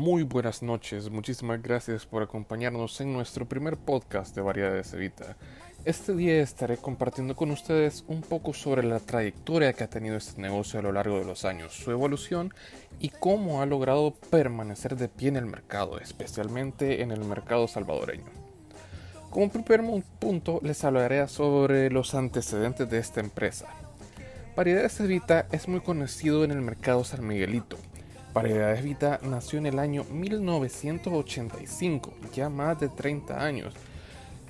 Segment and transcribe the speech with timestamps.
[0.00, 5.36] Muy buenas noches, muchísimas gracias por acompañarnos en nuestro primer podcast de Variedades Evita.
[5.84, 10.40] Este día estaré compartiendo con ustedes un poco sobre la trayectoria que ha tenido este
[10.40, 12.54] negocio a lo largo de los años, su evolución
[12.98, 18.24] y cómo ha logrado permanecer de pie en el mercado, especialmente en el mercado salvadoreño.
[19.28, 23.66] Como primer punto les hablaré sobre los antecedentes de esta empresa.
[24.56, 27.76] Variedades Evita es muy conocido en el mercado San Miguelito,
[28.32, 33.74] Variedades Vita nació en el año 1985, ya más de 30 años.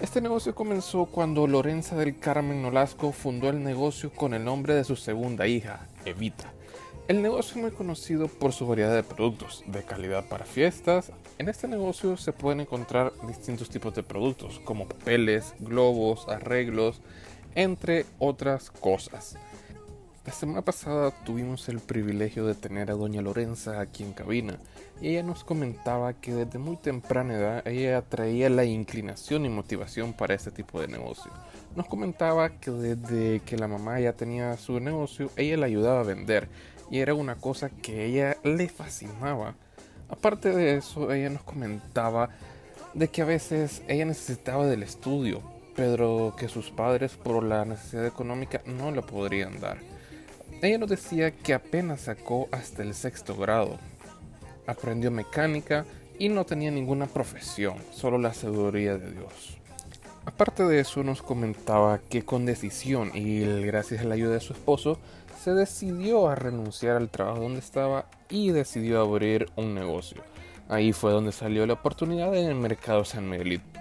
[0.00, 4.84] Este negocio comenzó cuando Lorenza del Carmen Nolasco fundó el negocio con el nombre de
[4.84, 6.52] su segunda hija, Evita.
[7.08, 11.10] El negocio es muy conocido por su variedad de productos, de calidad para fiestas.
[11.38, 17.00] En este negocio se pueden encontrar distintos tipos de productos, como papeles, globos, arreglos,
[17.54, 19.38] entre otras cosas.
[20.26, 24.58] La semana pasada tuvimos el privilegio de tener a doña Lorenza aquí en cabina
[25.00, 30.12] y ella nos comentaba que desde muy temprana edad ella traía la inclinación y motivación
[30.12, 31.32] para este tipo de negocio.
[31.74, 36.04] Nos comentaba que desde que la mamá ya tenía su negocio, ella le ayudaba a
[36.04, 36.50] vender
[36.90, 39.54] y era una cosa que ella le fascinaba.
[40.10, 42.28] Aparte de eso, ella nos comentaba
[42.92, 45.40] de que a veces ella necesitaba del estudio,
[45.74, 49.89] pero que sus padres por la necesidad económica no lo podrían dar.
[50.62, 53.78] Ella nos decía que apenas sacó hasta el sexto grado.
[54.66, 55.86] Aprendió mecánica
[56.18, 59.56] y no tenía ninguna profesión, solo la sabiduría de Dios.
[60.26, 64.52] Aparte de eso nos comentaba que con decisión y gracias a la ayuda de su
[64.52, 64.98] esposo,
[65.42, 70.22] se decidió a renunciar al trabajo donde estaba y decidió abrir un negocio.
[70.68, 73.79] Ahí fue donde salió la oportunidad en el mercado San Miguelito.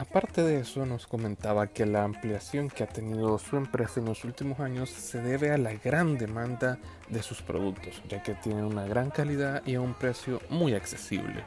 [0.00, 4.24] Aparte de eso, nos comentaba que la ampliación que ha tenido su empresa en los
[4.24, 6.78] últimos años se debe a la gran demanda
[7.10, 11.44] de sus productos, ya que tienen una gran calidad y a un precio muy accesible.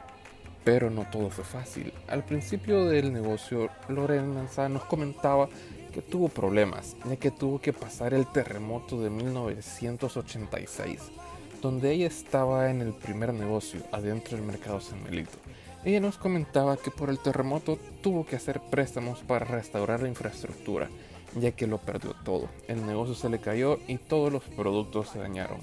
[0.62, 1.92] Pero no todo fue fácil.
[2.06, 5.48] Al principio del negocio, Lorenza nos comentaba
[5.92, 11.00] que tuvo problemas, ya que tuvo que pasar el terremoto de 1986,
[11.60, 15.38] donde ella estaba en el primer negocio adentro del mercado San Melito
[15.84, 20.88] ella nos comentaba que por el terremoto tuvo que hacer préstamos para restaurar la infraestructura,
[21.38, 22.48] ya que lo perdió todo.
[22.68, 25.58] El negocio se le cayó y todos los productos se dañaron.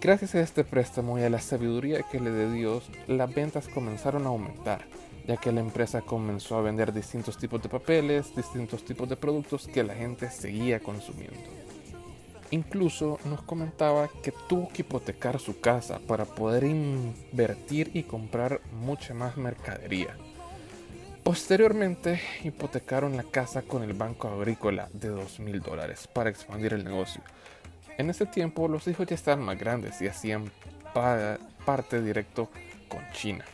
[0.00, 4.24] Gracias a este préstamo y a la sabiduría que le dio Dios, las ventas comenzaron
[4.24, 4.86] a aumentar,
[5.26, 9.66] ya que la empresa comenzó a vender distintos tipos de papeles, distintos tipos de productos
[9.66, 11.59] que la gente seguía consumiendo.
[12.52, 19.14] Incluso nos comentaba que tuvo que hipotecar su casa para poder invertir y comprar mucha
[19.14, 20.16] más mercadería.
[21.22, 26.82] Posteriormente hipotecaron la casa con el Banco Agrícola de 2 mil dólares para expandir el
[26.82, 27.22] negocio.
[27.98, 30.50] En ese tiempo los hijos ya estaban más grandes y hacían
[31.64, 32.48] parte directo
[32.88, 33.44] con China.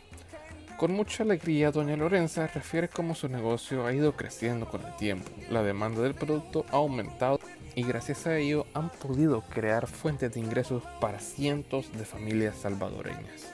[0.78, 5.30] Con mucha alegría, doña Lorenza refiere cómo su negocio ha ido creciendo con el tiempo.
[5.50, 7.40] La demanda del producto ha aumentado
[7.76, 13.52] y gracias a ello han podido crear fuentes de ingresos para cientos de familias salvadoreñas.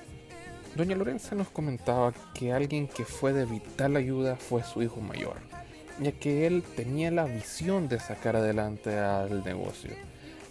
[0.74, 5.36] Doña Lorenza nos comentaba que alguien que fue de vital ayuda fue su hijo mayor,
[6.00, 9.90] ya que él tenía la visión de sacar adelante al negocio.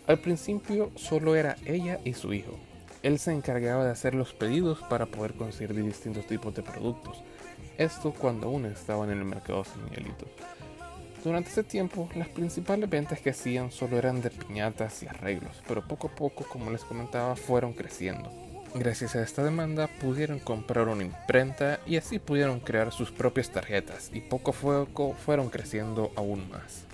[0.05, 2.59] Al principio solo era ella y su hijo,
[3.03, 7.23] él se encargaba de hacer los pedidos para poder conseguir distintos tipos de productos.
[7.77, 10.27] Esto cuando aún estaba en el mercado Miguelito.
[11.23, 15.87] Durante ese tiempo, las principales ventas que hacían solo eran de piñatas y arreglos, pero
[15.87, 18.31] poco a poco, como les comentaba, fueron creciendo.
[18.73, 24.09] Gracias a esta demanda pudieron comprar una imprenta y así pudieron crear sus propias tarjetas
[24.13, 26.85] y poco a poco fueron creciendo aún más.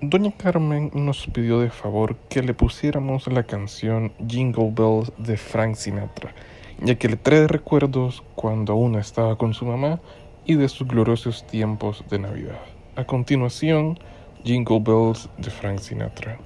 [0.00, 5.76] Doña Carmen nos pidió de favor que le pusiéramos la canción Jingle Bells de Frank
[5.76, 6.34] Sinatra,
[6.82, 10.00] ya que le trae recuerdos cuando aún estaba con su mamá
[10.44, 12.73] y de sus gloriosos tiempos de Navidad.
[12.96, 13.98] A continuación,
[14.44, 16.38] Jingle Bells de Frank Sinatra.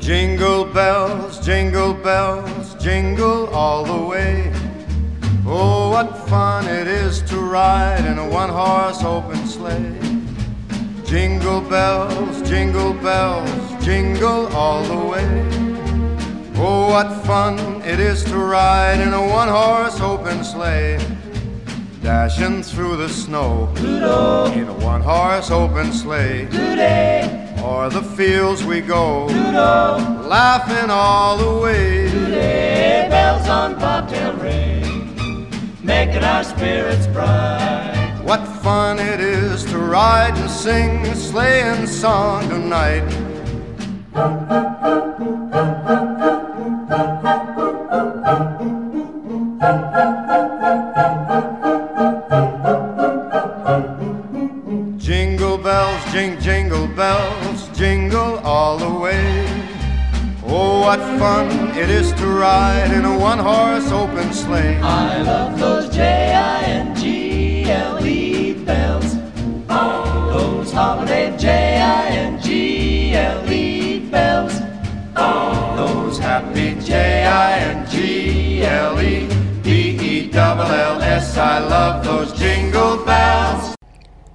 [0.00, 4.52] Jingle bells, jingle bells, jingle all the way.
[5.46, 9.98] Oh, what fun it is to ride in a one horse open sleigh.
[11.04, 15.28] Jingle bells, jingle bells, jingle all the way.
[16.56, 20.98] Oh, what fun it is to ride in a one horse open sleigh.
[22.02, 24.46] Dashing through the snow Doodle.
[24.54, 26.46] in a one horse open sleigh.
[26.46, 27.64] Doodle.
[27.64, 30.26] O'er the fields we go, Doodle.
[30.26, 32.10] laughing all the way.
[32.10, 35.48] Today bells on bobtail ring,
[35.84, 38.20] making our spirits bright.
[38.24, 43.25] What fun it is to ride and sing a sleighing song tonight.
[54.96, 59.46] Jingle bells, jing, jingle bells, jingle all the way.
[60.46, 64.78] Oh, what fun it is to ride in a one horse open sleigh.
[64.80, 66.94] I love those J-I-N-G-L-E
[68.64, 69.16] bells.
[69.68, 73.55] Those holiday J-I-N-G-L-E bells.
[81.34, 83.74] I love those jingle bells.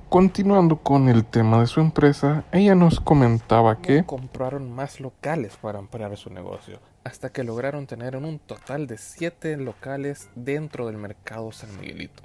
[0.09, 5.79] Continuando con el tema de su empresa, ella nos comentaba que compraron más locales para
[5.79, 11.51] ampliar su negocio, hasta que lograron tener un total de 7 locales dentro del mercado
[11.53, 12.23] San Miguelito.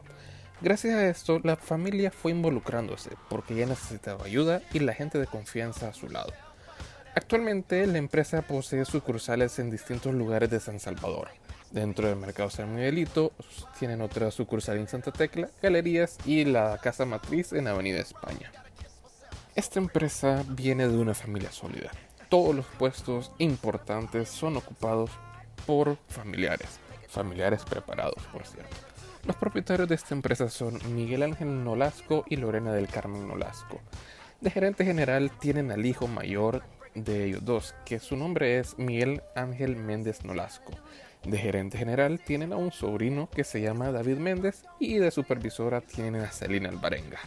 [0.60, 5.26] Gracias a esto, la familia fue involucrándose porque ya necesitaba ayuda y la gente de
[5.26, 6.32] confianza a su lado.
[7.14, 11.28] Actualmente la empresa posee sucursales en distintos lugares de San Salvador.
[11.76, 13.32] Dentro del mercado San Miguelito
[13.78, 18.50] tienen otra sucursal en Santa Tecla, Galerías y la casa matriz en Avenida España.
[19.55, 21.90] Esta empresa viene de una familia sólida.
[22.31, 25.11] Todos los puestos importantes son ocupados
[25.67, 28.75] por familiares, familiares preparados por cierto.
[29.26, 33.82] Los propietarios de esta empresa son Miguel Ángel Nolasco y Lorena del Carmen Nolasco.
[34.40, 36.62] De gerente general tienen al hijo mayor
[36.94, 40.73] de ellos dos, que su nombre es Miguel Ángel Méndez Nolasco.
[41.26, 45.81] De gerente general tienen a un sobrino que se llama David Méndez y de supervisora
[45.81, 47.19] tienen a Celina Alvarenga.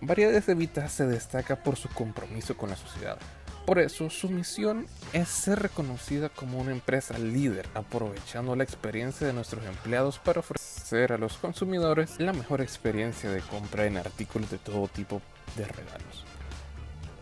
[0.00, 3.18] Variedades de Vita se destaca por su compromiso con la sociedad.
[3.66, 9.32] Por eso, su misión es ser reconocida como una empresa líder, aprovechando la experiencia de
[9.32, 14.58] nuestros empleados para ofrecer a los consumidores la mejor experiencia de compra en artículos de
[14.58, 15.20] todo tipo
[15.56, 16.24] de regalos.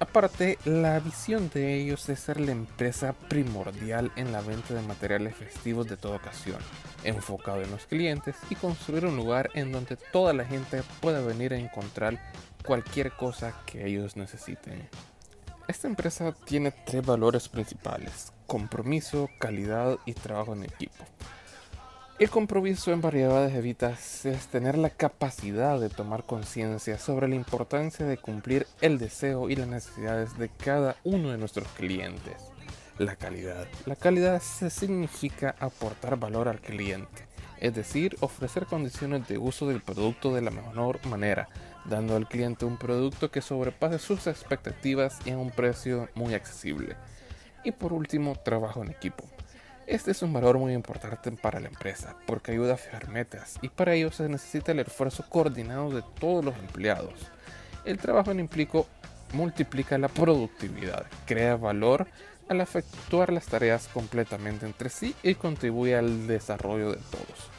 [0.02, 5.36] Aparte, la visión de ellos es ser la empresa primordial en la venta de materiales
[5.36, 6.58] festivos de toda ocasión,
[7.04, 11.52] enfocado en los clientes y construir un lugar en donde toda la gente pueda venir
[11.52, 12.18] a encontrar
[12.66, 14.88] cualquier cosa que ellos necesiten.
[15.68, 21.04] Esta empresa tiene tres valores principales, compromiso, calidad y trabajo en equipo.
[22.18, 23.62] El compromiso en variedades de
[24.26, 29.56] es tener la capacidad de tomar conciencia sobre la importancia de cumplir el deseo y
[29.56, 32.36] las necesidades de cada uno de nuestros clientes.
[32.98, 33.66] La calidad.
[33.86, 37.26] La calidad significa aportar valor al cliente,
[37.58, 41.48] es decir, ofrecer condiciones de uso del producto de la mejor manera,
[41.86, 46.94] dando al cliente un producto que sobrepase sus expectativas y a un precio muy accesible.
[47.64, 49.24] Y por último, trabajo en equipo.
[49.92, 53.68] Este es un valor muy importante para la empresa porque ayuda a fijar metas y
[53.68, 57.12] para ello se necesita el esfuerzo coordinado de todos los empleados.
[57.84, 58.86] El trabajo en implico
[59.34, 62.06] multiplica la productividad, crea valor
[62.48, 67.50] al efectuar las tareas completamente entre sí y contribuye al desarrollo de todos.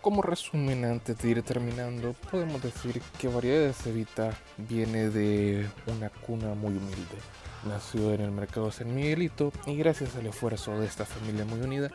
[0.00, 6.54] Como resumen, antes de ir terminando, podemos decir que Variedades Evita viene de una cuna
[6.54, 7.18] muy humilde
[7.64, 11.90] Nació en el mercado San Miguelito y gracias al esfuerzo de esta familia muy unida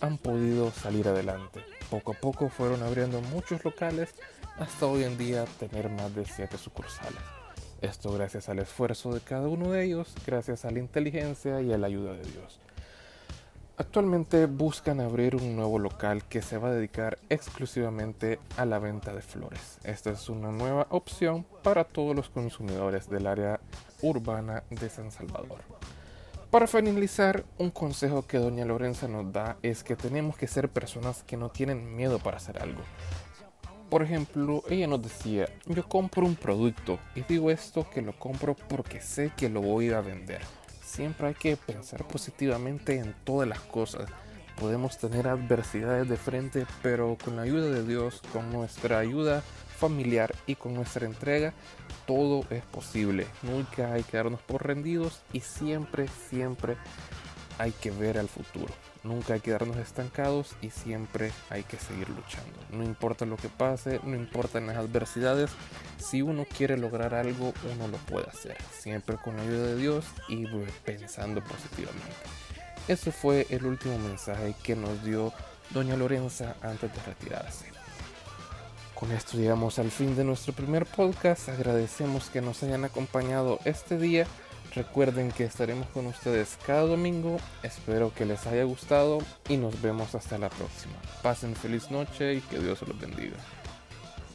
[0.00, 1.64] han podido salir adelante.
[1.90, 4.14] Poco a poco fueron abriendo muchos locales
[4.58, 7.20] hasta hoy en día tener más de 7 sucursales.
[7.80, 11.78] Esto gracias al esfuerzo de cada uno de ellos, gracias a la inteligencia y a
[11.78, 12.60] la ayuda de Dios.
[13.78, 19.12] Actualmente buscan abrir un nuevo local que se va a dedicar exclusivamente a la venta
[19.12, 19.78] de flores.
[19.84, 23.60] Esta es una nueva opción para todos los consumidores del área
[24.02, 25.58] urbana de San Salvador.
[26.50, 31.22] Para finalizar, un consejo que doña Lorenza nos da es que tenemos que ser personas
[31.24, 32.82] que no tienen miedo para hacer algo.
[33.90, 38.54] Por ejemplo, ella nos decía, yo compro un producto y digo esto que lo compro
[38.54, 40.40] porque sé que lo voy a vender
[40.96, 44.08] siempre hay que pensar positivamente en todas las cosas.
[44.58, 49.42] Podemos tener adversidades de frente, pero con la ayuda de Dios, con nuestra ayuda
[49.76, 51.52] familiar y con nuestra entrega,
[52.06, 53.26] todo es posible.
[53.42, 56.76] Nunca hay que darnos por rendidos y siempre, siempre
[57.58, 58.72] hay que ver al futuro.
[59.02, 62.58] Nunca hay que darnos estancados y siempre hay que seguir luchando.
[62.72, 65.50] No importa lo que pase, no importan las adversidades,
[65.98, 68.56] si uno quiere lograr algo, uno lo puede hacer.
[68.76, 70.46] Siempre con la ayuda de Dios y
[70.84, 72.16] pensando positivamente.
[72.88, 75.32] Ese fue el último mensaje que nos dio
[75.70, 77.66] Doña Lorenza antes de retirarse.
[78.96, 81.48] Con esto llegamos al fin de nuestro primer podcast.
[81.48, 84.26] Agradecemos que nos hayan acompañado este día
[84.76, 87.38] Recuerden que estaremos con ustedes cada domingo.
[87.62, 90.92] Espero que les haya gustado y nos vemos hasta la próxima.
[91.22, 93.36] Pasen feliz noche y que Dios los bendiga.